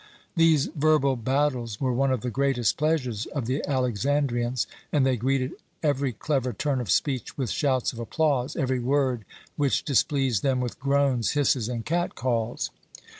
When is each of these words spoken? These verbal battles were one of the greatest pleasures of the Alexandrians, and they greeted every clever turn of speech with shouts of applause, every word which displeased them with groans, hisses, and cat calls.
These 0.35 0.65
verbal 0.75 1.15
battles 1.15 1.79
were 1.79 1.93
one 1.93 2.11
of 2.11 2.21
the 2.21 2.31
greatest 2.31 2.75
pleasures 2.75 3.27
of 3.27 3.45
the 3.45 3.63
Alexandrians, 3.67 4.65
and 4.91 5.05
they 5.05 5.15
greeted 5.15 5.53
every 5.83 6.11
clever 6.11 6.53
turn 6.53 6.81
of 6.81 6.89
speech 6.89 7.37
with 7.37 7.51
shouts 7.51 7.93
of 7.93 7.99
applause, 7.99 8.55
every 8.55 8.79
word 8.79 9.25
which 9.57 9.83
displeased 9.85 10.41
them 10.41 10.59
with 10.59 10.79
groans, 10.79 11.33
hisses, 11.33 11.69
and 11.69 11.85
cat 11.85 12.15
calls. 12.15 12.71